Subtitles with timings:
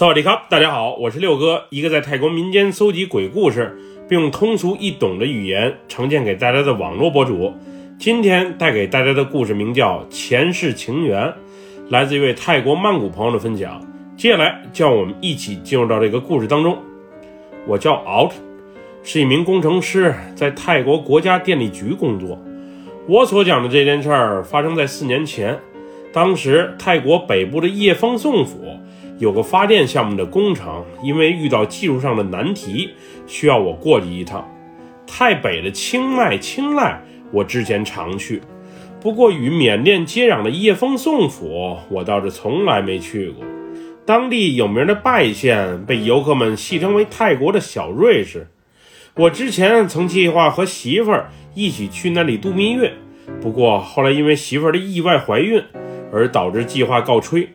[0.00, 3.78] 萨瓦迪卡，大家好，我是六哥，一个在泰国民间搜集鬼故事，
[4.08, 7.52] 并用通俗易懂的语言呈现给大家的网络博主。
[7.98, 11.24] 今天带给大家的故事名叫《前世情缘》，
[11.90, 13.78] 来自一位泰国曼谷朋友的分享。
[14.16, 16.78] 接下来，就让我们一起进入到这个故事当中。
[17.66, 18.32] 我叫 Out，
[19.02, 22.38] 是一名工程师，在泰国国家电力局工作。
[23.06, 25.58] 我所讲的这件事儿发生在四年前，
[26.10, 28.79] 当时泰国北部的叶峰宋府。
[29.20, 32.88] 有个发电项目的工程，因为遇到技术上的难题，
[33.26, 34.50] 需要我过去一趟。
[35.06, 36.98] 太北的清迈、清迈，
[37.30, 38.40] 我之前常去，
[38.98, 43.44] 不过与缅甸接壤的叶峰宋府，我倒是从来没去过。
[44.06, 48.48] 当地有名的拜县，被游客们戏称为泰国的小瑞士。
[49.16, 52.94] 我之前曾计划和媳妇儿一起去那里度蜜月，
[53.42, 55.62] 不过后来因为媳妇儿的意外怀孕，
[56.10, 57.50] 而导致计划告吹。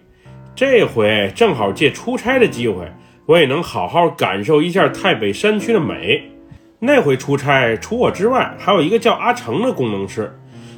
[0.55, 2.89] 这回正好借出差的机会，
[3.25, 6.31] 我也能好好感受一下太北山区的美。
[6.79, 10.33] 那回出差，除我之外，还有一个叫阿成的工程师。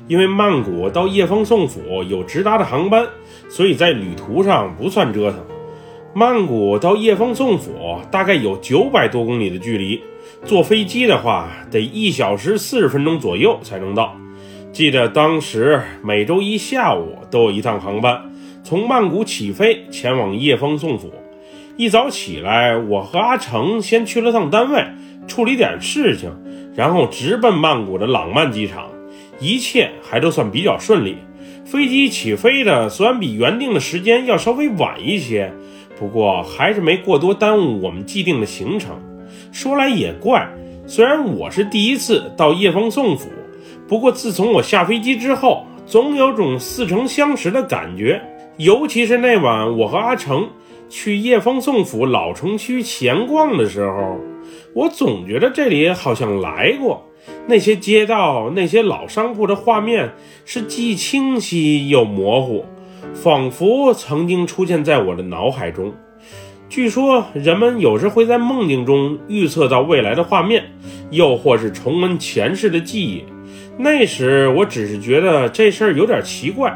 [0.07, 3.05] 因为曼谷到叶峰宋府有直达的航班，
[3.49, 5.39] 所以在旅途上不算折腾。
[6.13, 10.01] 曼谷到叶峰宋府大概有九百多公里的距离，
[10.43, 14.15] 坐飞机的话得一小时四十分钟左右才能到。
[14.71, 18.23] 记得当时每周一下午都有一趟航班。
[18.67, 21.09] 从曼谷起飞，前往叶峰宋府。
[21.77, 24.83] 一早起来，我和阿成先去了趟单位，
[25.25, 26.29] 处理点事情，
[26.75, 28.89] 然后直奔曼谷的朗曼机场。
[29.39, 31.15] 一切还都算比较顺利。
[31.63, 35.53] 飞机起飞的虽然比原定的时间要稍微晚一些，
[35.97, 38.99] 不过还是没过多耽误我们既定的行程。
[39.53, 40.45] 说来也怪，
[40.85, 43.29] 虽然我是第一次到叶峰宋府，
[43.87, 48.21] 不过自从我下飞机之后，总有种似曾相识的感觉。
[48.57, 50.49] 尤其是那晚，我和阿成
[50.89, 54.17] 去叶峰宋府老城区闲逛的时候，
[54.73, 57.05] 我总觉得这里好像来过。
[57.45, 60.11] 那些街道、那些老商铺的画面
[60.43, 62.65] 是既清晰又模糊，
[63.13, 65.93] 仿佛曾经出现在我的脑海中。
[66.67, 70.65] 据说人们有时会在梦境中预测到未来的画面，
[71.11, 73.23] 又或是重温前世的记忆。
[73.77, 76.75] 那时我只是觉得这事儿有点奇怪。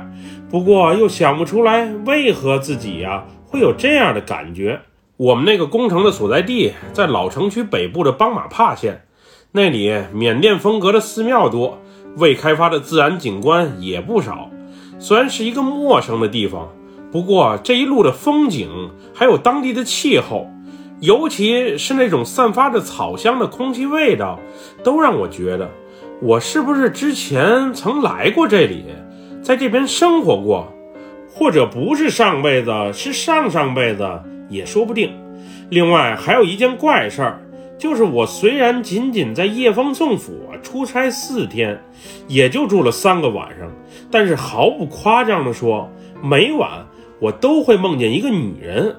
[0.50, 4.82] 不过又想不出来为何自己呀会有这样的感觉。
[5.18, 9.06] 我们那个工程的所在地在老城区北部的邦马帕县，
[9.52, 11.80] 那里缅甸风格的寺庙多，
[12.18, 14.50] 未开发的自然景观也不少。
[15.00, 16.70] 虽然是一个陌生的地方，
[17.12, 20.50] 不过这一路的风景还有当地的气候，
[21.00, 24.40] 尤其是那种散发着草香的空气味道，
[24.84, 25.70] 都让我觉得
[26.22, 28.86] 我是不是之前曾来过这里。
[29.42, 30.72] 在这边生活过，
[31.34, 34.08] 或者不是上辈子，是上上辈子
[34.48, 35.12] 也说不定。
[35.72, 37.42] 另外还有一件怪事儿，
[37.76, 40.32] 就是我虽然仅仅在叶风宋府
[40.62, 41.82] 出差四天，
[42.28, 43.68] 也就住了三个晚上，
[44.12, 45.90] 但是毫不夸张地说，
[46.22, 46.86] 每晚
[47.20, 48.96] 我都会梦见一个女人。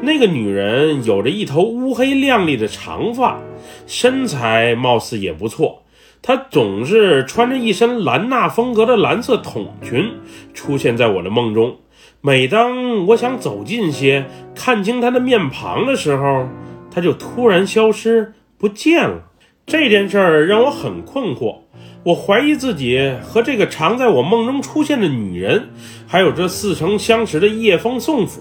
[0.00, 3.38] 那个女人有着一头乌黑亮丽的长发，
[3.86, 5.81] 身材貌似也不错。
[6.22, 10.12] 她总是穿着一身兰纳风格的蓝色筒裙
[10.54, 11.76] 出现在我的梦中。
[12.20, 16.48] 每当我想走近些看清她的面庞的时候，
[16.92, 19.24] 她就突然消失不见了。
[19.66, 21.56] 这件事儿让我很困惑。
[22.04, 25.70] 我怀疑自己和这个常在我梦中出现的女人，
[26.06, 28.40] 还有这似曾相识的叶枫宋府，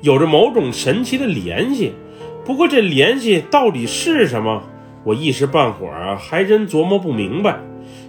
[0.00, 1.92] 有着某种神奇的联系。
[2.44, 4.62] 不过这联系到底是什么？
[5.04, 7.58] 我一时半会儿还真琢磨不明白，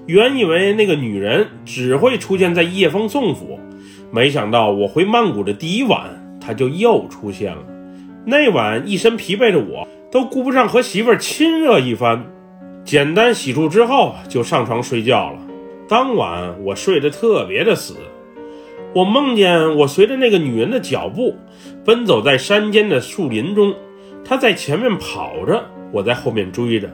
[0.06, 3.60] 原以为那个女人只会出现在叶枫宋府，
[4.12, 7.62] 没想到我回曼谷的第一晚，她就又出现了。
[8.26, 12.26] 那晚一身疲惫的我，都顾不上和媳妇儿亲热一番，
[12.86, 15.40] 简单洗漱之后就上床睡觉了。
[15.90, 17.96] 当晚我睡得特别的死，
[18.94, 21.36] 我梦见我随着那个女人的脚步，
[21.84, 23.76] 奔走在山间的树林中，
[24.24, 25.66] 她在前面跑着。
[25.96, 26.90] 我在后面追着，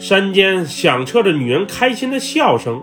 [0.00, 2.82] 山间响彻着女人开心的笑声。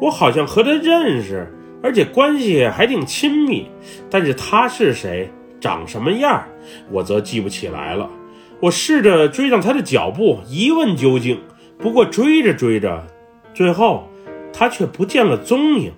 [0.00, 1.46] 我好像和她认识，
[1.84, 3.68] 而且关系还挺亲密。
[4.10, 5.30] 但是她是谁，
[5.60, 6.44] 长什么样，
[6.90, 8.10] 我则记不起来了。
[8.58, 11.38] 我试着追上她的脚步，一问究竟。
[11.78, 13.06] 不过追着追着，
[13.54, 14.08] 最后
[14.52, 15.92] 她却不见了踪影。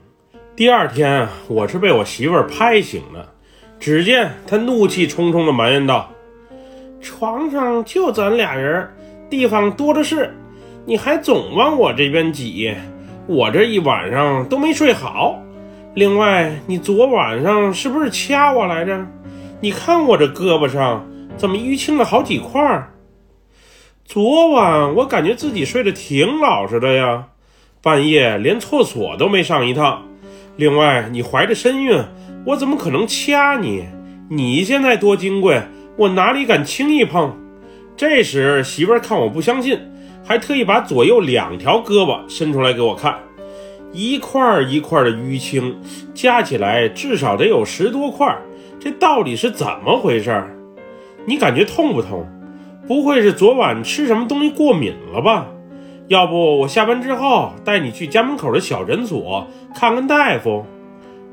[0.55, 3.27] 第二天，我是被我媳妇儿拍醒的。
[3.81, 6.11] 只见她怒气冲冲地埋怨道
[7.01, 8.87] ：“床上就咱俩人。”
[9.29, 10.35] 地方多的是，
[10.85, 12.73] 你还总往我这边挤，
[13.27, 15.43] 我这一晚上都没睡好。
[15.95, 19.07] 另外，你昨晚上是不是掐我来着？
[19.61, 21.07] 你看我这胳膊上
[21.37, 22.87] 怎么淤青了好几块？
[24.05, 27.25] 昨晚我感觉自己睡得挺老实的呀，
[27.83, 30.03] 半夜连厕所都没上一趟。
[30.57, 32.05] 另外，你怀着身孕，
[32.45, 33.85] 我怎么可能掐你？
[34.31, 35.63] 你现在多金贵，
[35.97, 37.37] 我哪里敢轻易碰？
[37.97, 39.81] 这时，媳妇儿看我不相信，
[40.23, 43.19] 还特意把左右两条胳膊伸出来给我看，
[43.93, 45.77] 一块一块的淤青，
[46.13, 48.37] 加起来至少得有十多块。
[48.79, 50.45] 这到底是怎么回事？
[51.25, 52.27] 你感觉痛不痛？
[52.87, 55.49] 不会是昨晚吃什么东西过敏了吧？
[56.09, 60.65] 要不我下班之后带你去家门口的小诊所看看大夫。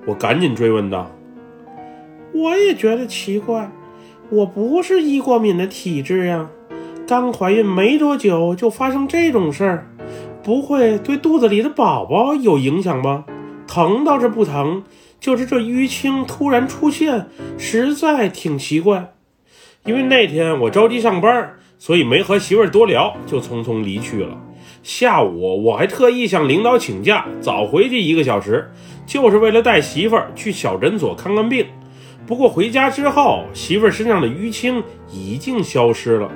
[0.07, 1.11] 我赶紧追问道
[2.33, 3.69] ：“我也觉得奇怪，
[4.33, 6.49] 我不是易过敏的体质呀，
[7.05, 9.87] 刚怀孕没多久就发生这种事儿，
[10.41, 13.25] 不会对肚子里的宝宝有影响吧？
[13.67, 14.81] 疼倒是不疼，
[15.19, 17.27] 就是这淤青突然出现，
[17.59, 19.13] 实在挺奇怪。”
[19.85, 24.41] 因为那天我着急上班，所以没和媳妇儿多聊，就匆匆离去了。
[24.81, 28.71] 下午我还特意向领导请假，早回去一个小时，
[29.05, 31.67] 就是为了带媳妇儿去小诊所看看病。
[32.25, 34.81] 不过回家之后，媳妇身上的淤青
[35.11, 36.31] 已经消失了，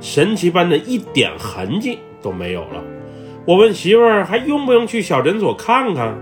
[0.00, 2.82] 神奇般的一点痕迹都没有了。
[3.44, 6.16] 我问媳妇儿还用不用去小诊所看看，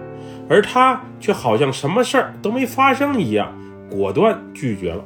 [0.49, 3.57] 而她却好像什么事儿都没发生一样，
[3.89, 5.05] 果断拒绝了。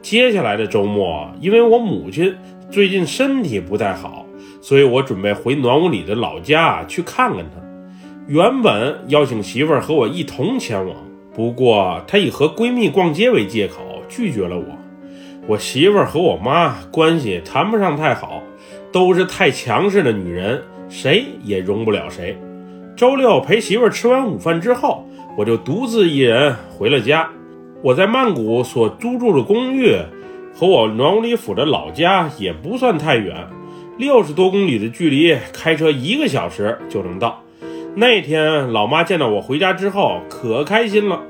[0.00, 2.34] 接下来的周末，因为我母亲
[2.70, 4.24] 最近身体不太好，
[4.60, 7.60] 所以我准备回暖屋里的老家去看看她。
[8.28, 10.96] 原本邀请媳妇儿和我一同前往，
[11.34, 14.64] 不过她以和闺蜜逛街为借口拒绝了我。
[15.48, 18.42] 我媳妇儿和我妈关系谈不上太好，
[18.92, 22.36] 都是太强势的女人，谁也容不了谁。
[22.94, 25.04] 周六陪媳妇儿吃完午饭之后，
[25.36, 27.28] 我就独自一人回了家。
[27.82, 29.96] 我在曼谷所租住的公寓，
[30.54, 33.34] 和我暖里府的老家也不算太远，
[33.98, 37.42] 六十多公里的距离，开车一个小时就能到。
[37.94, 41.20] 那天老妈见到我回家之后，可开心了，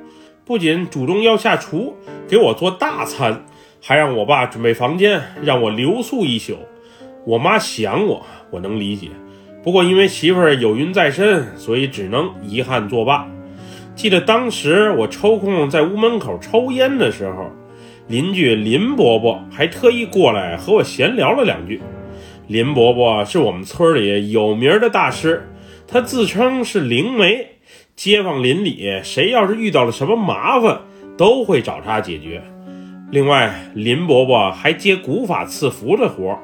[0.45, 1.97] 不仅主动要下厨
[2.29, 3.45] 给我做大餐，
[3.83, 6.57] 还让我爸准备房间让我留宿一宿。
[7.27, 9.09] 我妈想我，我能理解，
[9.65, 13.27] 不过因为媳妇儿有孕在身，所以只能遗憾作罢。
[13.97, 17.51] 记得当时我抽空在屋门口抽烟的时候，
[18.07, 21.83] 邻居林伯伯还特意过来和我闲聊了两句。
[22.47, 25.45] 林伯伯是我们村里有名的大师，
[25.93, 27.49] 他自称是灵媒，
[27.95, 30.81] 街坊邻里谁要是遇到了什么麻烦，
[31.19, 32.43] 都会找他解决。
[33.11, 36.39] 另外，林伯伯还接古法赐福的活儿，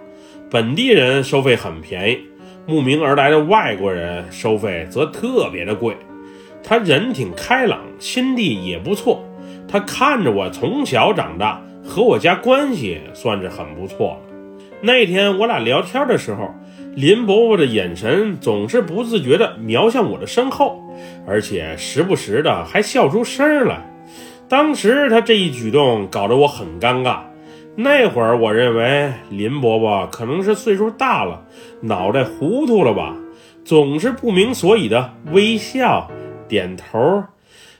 [0.50, 2.18] 本地人收费很便宜，
[2.66, 5.96] 慕名而来的外国人收费则特别的贵。
[6.62, 9.24] 他人挺开朗，心地也不错。
[9.66, 14.18] 他看着我从小长大，和我家关系算是很不错了。
[14.82, 16.54] 那天我俩聊天的时候，
[16.98, 20.82] 林伯伯的眼神总是不自觉地瞄向我的身后，
[21.24, 23.88] 而且时不时的还笑出声来。
[24.48, 27.18] 当时他这一举动搞得我很尴尬。
[27.76, 31.40] 那会儿我认为林伯伯可能是岁数大了，
[31.82, 33.14] 脑袋糊涂了吧，
[33.64, 36.10] 总是不明所以的微笑。
[36.48, 37.22] 点头，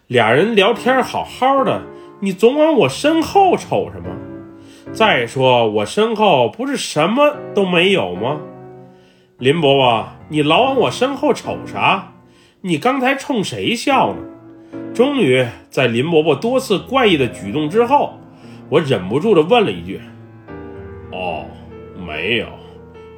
[0.07, 1.83] 俩人聊天好好的，
[2.21, 4.15] 你总往我身后瞅什么？
[4.93, 8.39] 再说我身后不是什么都没有吗？
[9.39, 12.13] 林伯伯，你老往我身后瞅啥？
[12.63, 14.21] 你刚才冲谁笑呢？
[14.93, 18.19] 终于在林伯伯多次怪异的举动之后，
[18.69, 20.01] 我忍不住的问了一句
[21.15, 21.45] ：“哦，
[22.05, 22.49] 没有，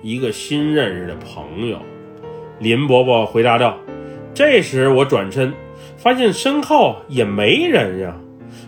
[0.02, 1.78] 一个新认识的朋友。”
[2.60, 3.78] 林伯伯回答道。
[4.34, 5.54] 这时我转身，
[5.96, 8.14] 发现身后也没人呀。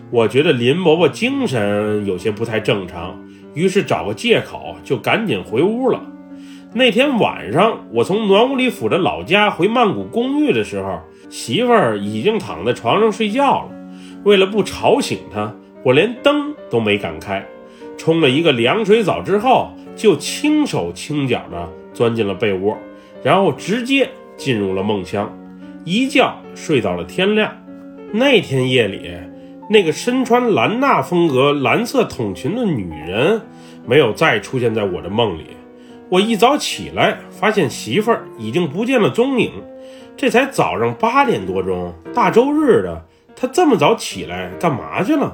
[0.09, 6.01] 我觉得林伯伯精神有些不太正常，于是找个借口就赶紧回屋了。
[6.75, 10.99] 那天晚上，我从暖屋里府的老家回曼谷公寓的时候，
[11.29, 13.69] 媳妇儿已经躺在床上睡觉了。
[14.23, 15.53] 为了不吵醒她，
[15.83, 17.45] 我连灯都没敢开，
[17.95, 22.75] 冲了一个凉水澡之后，就轻手轻脚地钻进了被窝，
[23.21, 25.31] 然后直接进入了梦乡。
[25.85, 27.55] 一觉睡到了天亮。
[28.13, 29.11] 那天夜里，
[29.69, 33.41] 那个身穿兰纳风格蓝色筒裙的女人
[33.85, 35.45] 没有再出现在我的梦里。
[36.13, 39.51] 我一早起来，发现媳妇儿已经不见了踪影。
[40.15, 43.03] 这才早上八点多钟，大周日的，
[43.35, 45.33] 她这么早起来干嘛去了？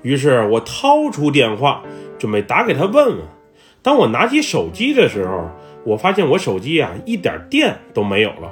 [0.00, 1.82] 于是我掏出电话，
[2.18, 3.18] 准备打给她问问。
[3.82, 5.50] 当我拿起手机的时候，
[5.84, 8.50] 我发现我手机啊一点电都没有了。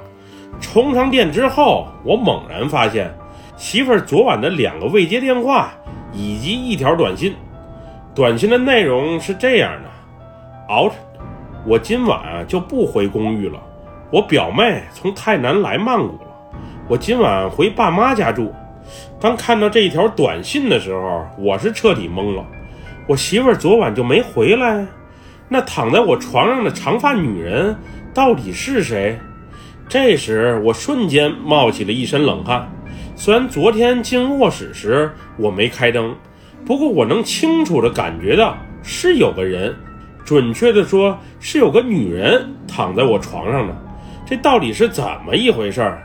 [0.61, 3.11] 充上电之后，我猛然发现，
[3.57, 5.71] 媳妇儿昨晚的两个未接电话
[6.13, 7.33] 以及一条短信。
[8.13, 9.89] 短信的内容是这样的
[10.71, 10.93] ：out，
[11.67, 13.59] 我今晚就不回公寓了。
[14.11, 18.53] 我表妹从泰南来曼谷了，我今晚回爸妈家住。
[19.19, 22.45] 当看到这一条短信的时候，我是彻底懵了。
[23.07, 24.85] 我媳妇儿昨晚就没回来，
[25.49, 27.75] 那躺在我床上的长发女人
[28.13, 29.17] 到底是谁？
[29.89, 32.69] 这时我瞬间冒起了一身冷汗。
[33.15, 36.15] 虽然昨天进卧室时我没开灯，
[36.63, 39.75] 不过我能清楚地感觉到是有个人，
[40.25, 43.73] 准确地说是有个女人躺在我床上呢。
[44.25, 46.01] 这到底是怎么一回事儿？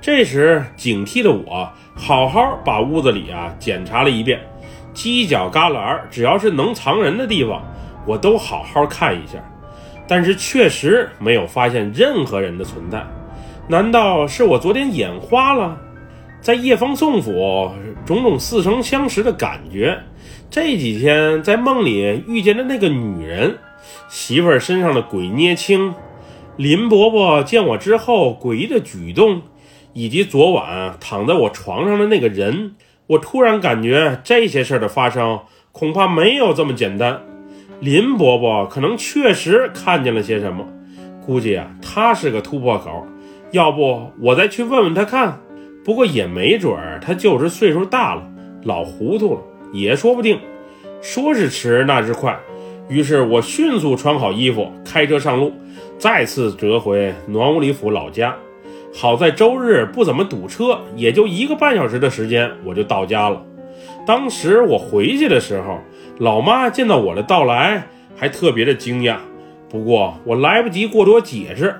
[0.00, 4.40] 这时警惕的我，好好把屋子里啊检查了一遍，
[4.94, 7.62] 犄角旮旯，只要是能藏人的地方，
[8.06, 9.38] 我都好好看一下。
[10.06, 13.04] 但是确实没有发现任何人的存在。
[13.68, 15.76] 难道是我昨天眼花了？
[16.40, 17.70] 在叶枫宋府，
[18.06, 19.98] 种种似曾相识的感觉。
[20.50, 23.58] 这几天在梦里遇见的那个女人，
[24.08, 25.94] 媳妇身上的鬼捏青，
[26.56, 29.42] 林伯伯见我之后诡异的举动，
[29.92, 32.76] 以及昨晚躺在我床上的那个人，
[33.08, 35.40] 我突然感觉这些事儿的发生
[35.72, 37.20] 恐怕没有这么简单。
[37.80, 40.66] 林伯伯可能确实看见了些什么，
[41.26, 43.06] 估计啊，他是个突破口。
[43.50, 45.40] 要不我再去问问他看。
[45.88, 48.22] 不过也没准儿，他就是岁数大了，
[48.64, 49.40] 老糊涂了，
[49.72, 50.38] 也说不定。
[51.00, 52.38] 说是迟，那是快。
[52.90, 55.50] 于是我迅速穿好衣服，开车上路，
[55.98, 58.36] 再次折回暖武里府老家。
[58.94, 63.42] 好在周日不怎么堵车，也就一个半小时的时间，我就到家了。
[64.06, 65.78] 当时我回去的时候，
[66.18, 69.16] 老妈见到我的到来，还特别的惊讶。
[69.70, 71.74] 不过我来不及过多解释，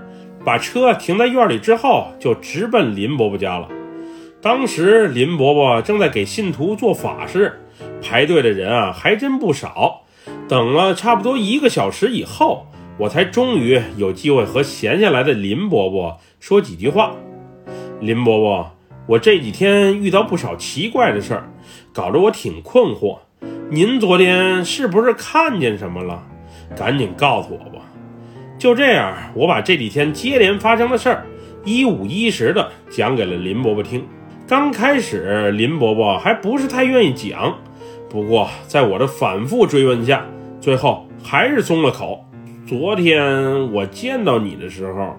[0.46, 3.68] 把车停在院里之后，就直奔林伯伯家了。
[4.40, 7.58] 当时林伯伯正在给信徒做法事，
[8.00, 10.02] 排队的人啊还真不少。
[10.46, 12.66] 等了差不多一个小时以后，
[12.98, 17.14] 我才终于有机会和闲下来的林伯伯说几句话。
[18.00, 18.70] 林伯伯，
[19.08, 21.50] 我这几天遇到不少奇怪的事儿，
[21.92, 23.18] 搞得我挺困惑。
[23.70, 26.22] 您昨天是不是看见什么了？
[26.76, 27.84] 赶紧告诉我吧。
[28.56, 31.26] 就这样，我把这几天接连发生的事儿
[31.64, 34.06] 一五一十的讲给了林伯伯听。
[34.48, 37.54] 刚开始，林伯伯还不是太愿意讲，
[38.08, 40.24] 不过在我的反复追问下，
[40.58, 42.24] 最后还是松了口。
[42.66, 45.14] 昨天我见到你的时候，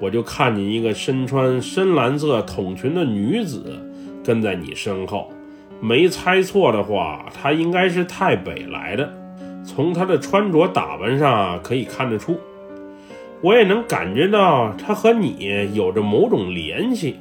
[0.00, 3.78] 我就看见一个身穿深蓝色筒裙的女子
[4.24, 5.30] 跟在你身后。
[5.80, 9.08] 没猜错的话，她应该是太北来的。
[9.64, 12.36] 从她的穿着打扮上可以看得出，
[13.42, 17.18] 我也能感觉到她和你有着某种联系。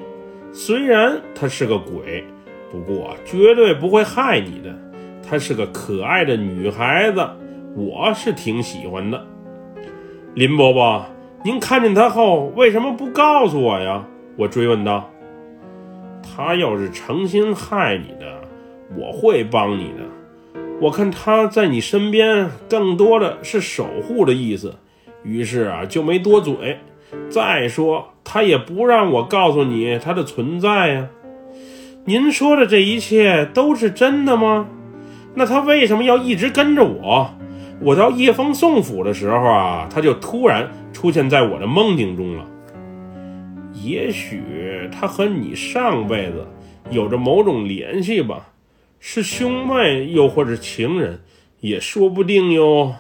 [0.54, 2.24] 虽然她是个鬼，
[2.72, 4.76] 不过绝对不会害你的。
[5.28, 7.26] 她是个可爱的女孩子，
[7.76, 9.26] 我是挺喜欢的。
[10.34, 11.06] 林伯伯，
[11.44, 14.06] 您看见她后为什么不告诉我呀？
[14.38, 15.10] 我追问道。
[16.22, 18.42] 她要是诚心害你的，
[18.98, 20.62] 我会帮你的。
[20.82, 24.76] 我看她在你身边更多的是守护的意思，
[25.24, 26.78] 于是啊就没多嘴。
[27.30, 28.10] 再说。
[28.24, 31.10] 他也不让我告诉你他的存在呀。
[32.06, 34.68] 您说的这一切都是真的吗？
[35.34, 37.32] 那他为什么要一直跟着我？
[37.82, 42.46] 我到叶枫宋府的时候啊，他就突然出现在我的梦境中了。
[43.74, 46.46] 也许他和你上辈子
[46.90, 48.50] 有着某种联系吧，
[49.00, 51.22] 是兄妹又或者情人，
[51.60, 52.94] 也说不定哟。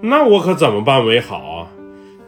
[0.00, 1.68] 那我可怎么办为好啊？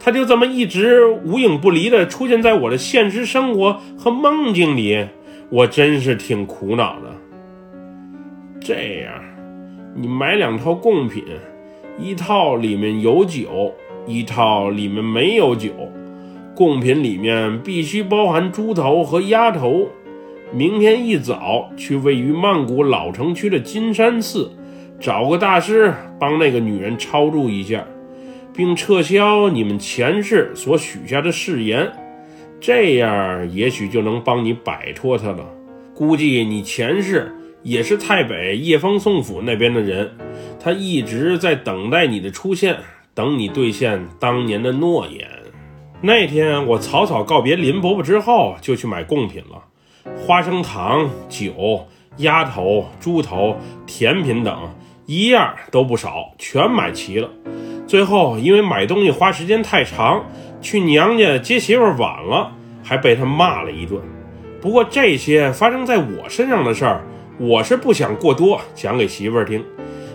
[0.09, 5.05] 他就这么一直无影不离的出现在我的现实生活和梦境里，
[5.51, 7.11] 我真是挺苦恼的。
[8.59, 8.73] 这
[9.03, 9.13] 样，
[9.93, 11.23] 你买两套贡品，
[11.99, 13.71] 一套里面有酒，
[14.07, 15.69] 一套里面没有酒。
[16.55, 19.89] 贡品里面必须包含猪头和鸭头。
[20.51, 24.49] 明天一早去位于曼谷老城区的金山寺，
[24.99, 27.85] 找个大师帮那个女人超度一下。
[28.59, 31.93] 并撤销你们前世所许下的誓言，
[32.59, 35.45] 这样也许就能帮你摆脱他了。
[35.95, 40.11] 估计你前世也是太北叶枫宋府那边的人，
[40.59, 42.75] 他一直在等待你的出现，
[43.13, 45.25] 等你兑现当年的诺言。
[46.01, 49.63] 那天我草草告别林伯伯之后，就去买贡品了，
[50.17, 51.87] 花生糖、酒、
[52.17, 53.55] 鸭头、猪头、
[53.87, 54.75] 甜品等，
[55.05, 57.29] 一样都不少，全买齐了。
[57.89, 60.23] 最后，因为买东西花时间太长，
[60.61, 62.51] 去娘家接媳妇晚了，
[62.83, 63.99] 还被他骂了一顿。
[64.61, 67.01] 不过这些发生在我身上的事儿，
[67.39, 69.65] 我是不想过多讲给媳妇儿听。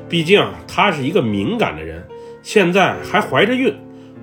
[0.09, 2.01] 毕竟她是一个敏感的人，
[2.45, 3.75] 现在还怀着孕，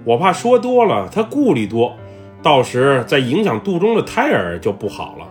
[0.05, 1.93] 我怕说多了她顾虑多，
[2.41, 5.27] 到时再影响肚中的胎儿就不好了。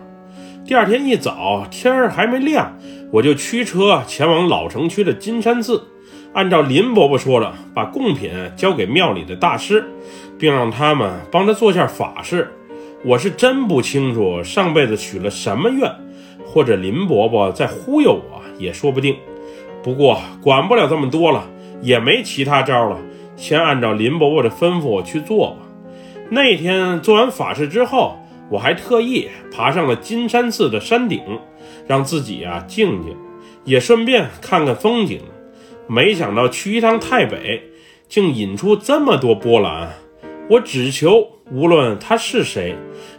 [0.66, 2.70] 第二天一早，天儿还没亮，
[3.10, 5.82] 我就驱车前往老城区的金山寺，
[6.32, 9.84] 按照林伯伯说的，把贡品交给庙里的大师，
[10.38, 12.52] 并让他们帮他做下法事。
[13.04, 15.90] 我是真不清楚上辈子许了什么愿，
[16.44, 19.16] 或者林伯伯在忽悠我也说不定。
[19.82, 21.48] 不过管不了这么多了，
[21.82, 22.98] 也没其他招了，
[23.36, 25.56] 先按照林伯伯的吩咐去做吧。
[26.30, 28.16] 那天做完法事之后。
[28.52, 31.22] 我还特意爬上了金山寺的山顶，
[31.86, 33.16] 让自己啊静静，
[33.62, 35.20] 也顺便看看风景。
[35.92, 37.60] 没想到去一趟太北，
[38.08, 39.90] 竟引出这么多波澜。
[40.48, 42.76] 我只求无论他是谁，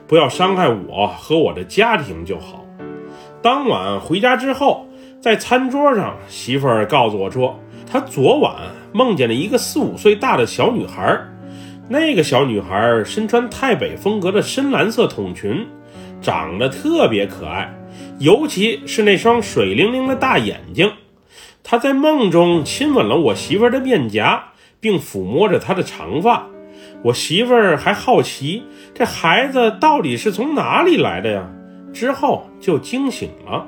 [0.07, 2.65] 不要伤害我和我的家庭就好。
[3.41, 4.87] 当晚回家之后，
[5.19, 8.55] 在餐桌上，媳妇儿告诉我说，她昨晚
[8.93, 11.19] 梦见了一个四五岁大的小女孩。
[11.89, 15.67] 那个小女孩身穿太北风格的深蓝色筒裙，
[16.21, 17.69] 长得特别可爱，
[18.19, 20.89] 尤其是那双水灵灵的大眼睛。
[21.63, 26.47] 他在梦中亲吻了我媳妇儿的面颊，并抚摸着她的长发。
[27.03, 28.63] 我媳妇儿还好奇
[28.93, 31.47] 这孩子到底是从哪里来的呀？
[31.93, 33.67] 之后就惊醒了。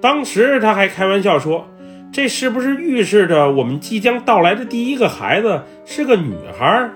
[0.00, 1.66] 当时她还开玩笑说
[2.12, 6.90] ：“这是不是预示着我们即将到来的第一个孩子是个女孩？”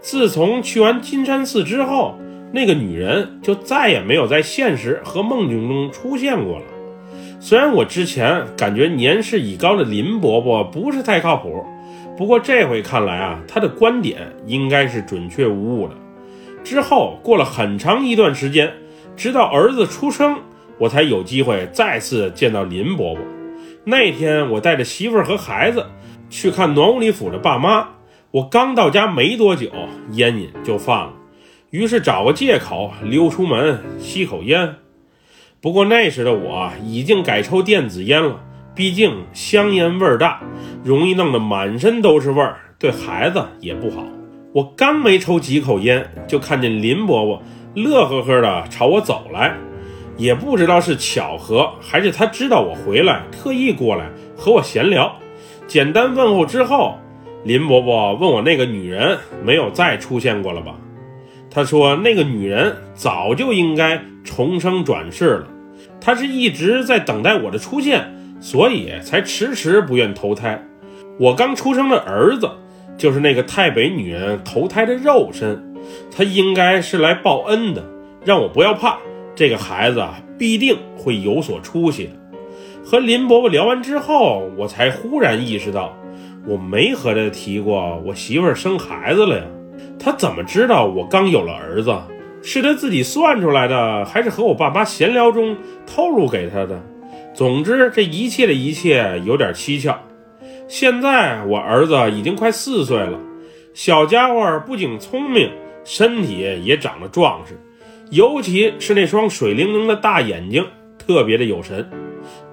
[0.00, 2.18] 自从去完金山寺之后，
[2.52, 6.64] 那个女人就再也没有在现实和梦境中出现过了。
[7.42, 11.64] 虽然我之前感觉年事已高的林伯伯不是太靠谱，
[12.14, 15.94] 不过这回看来啊，他的观点应该是准确无误的。
[16.62, 18.70] 之后过了很长一段时间，
[19.16, 20.36] 直到儿子出生，
[20.78, 23.24] 我才有机会再次见到林伯伯。
[23.84, 25.86] 那天我带着媳妇儿和孩子
[26.28, 27.88] 去看暖屋里府的爸妈。
[28.32, 29.70] 我刚到家没多久，
[30.12, 31.12] 烟瘾就犯了，
[31.70, 34.76] 于是找个借口溜出门吸口烟。
[35.62, 38.40] 不过那时的我已经改抽电子烟了，
[38.74, 40.40] 毕竟香烟味儿大，
[40.82, 44.02] 容易弄得满身都是味儿，对孩子也不好。
[44.54, 47.42] 我刚没抽几口烟，就看见林伯伯
[47.74, 49.54] 乐呵呵的朝我走来，
[50.16, 55.14] 也不知道是巧合还是他知道我回来，特意过来和我闲聊。
[55.66, 56.96] 简单问候之后。
[57.42, 60.74] 林伯伯问我：“那个女人没有再出现过了吧？”
[61.50, 65.46] 他说：“那个女人早就应该重生转世了，
[66.00, 70.62] 她是一直在等待我的出现，所以才迟迟不愿投胎。
[71.18, 72.50] 我刚出生的儿子
[72.96, 75.74] 就是那个太北女人投胎的肉身，
[76.10, 77.84] 她应该是来报恩的，
[78.24, 78.98] 让我不要怕，
[79.34, 82.12] 这个孩子啊必定会有所出息的。”
[82.82, 85.94] 和林伯伯聊完之后，我才忽然意识到。
[86.46, 89.44] 我没和他提过我媳妇生孩子了呀，
[89.98, 91.94] 他怎么知道我刚有了儿子？
[92.42, 96.80] 是他自己算出来的，还是和我爸妈闲聊中透露给他的？
[97.34, 99.98] 总之，这一切的一切有点蹊跷。
[100.66, 103.18] 现在我儿子已经快四岁了，
[103.74, 105.50] 小家伙不仅聪明，
[105.84, 107.58] 身体也长得壮实，
[108.10, 110.64] 尤其是那双水灵灵的大眼睛，
[110.98, 111.88] 特别的有神。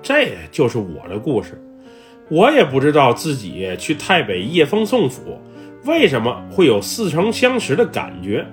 [0.02, 1.62] 这就是我的故事。
[2.30, 5.40] 我也不知道自己去太北夜风宋府，
[5.86, 8.46] 为什么会有似曾相识的感觉？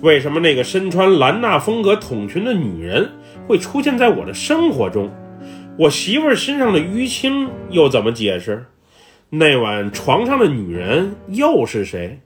[0.00, 3.10] 为什么那个身穿兰纳风格筒裙的女人
[3.48, 5.10] 会出现在我的生活中？
[5.76, 8.66] 我媳妇儿身上的淤青又怎么解释？
[9.30, 12.20] 那晚床上的女人又是谁？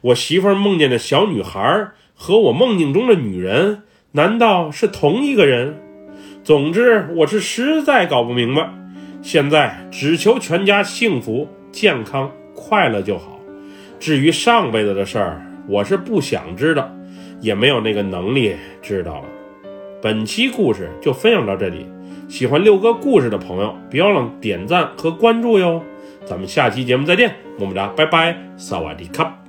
[0.00, 3.82] 我媳妇儿梦见的小女孩和我梦境中的女人
[4.12, 5.80] 难道是同一个人？
[6.42, 8.68] 总之，我是实在搞不明白。
[9.22, 13.38] 现在只求全家幸福、健康、快乐就好。
[14.00, 16.92] 至于上辈子的事儿，我是不想知道，
[17.42, 19.24] 也没有那个能力知道了。
[20.00, 21.86] 本期故事就分享到这里，
[22.28, 25.82] 喜欢六哥故事的朋友，别忘了点赞和关注哟。
[26.24, 29.41] 咱们下期节目再见，么么哒，拜拜，萨瓦迪卡。